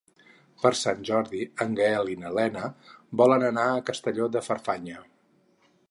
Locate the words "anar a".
3.51-3.85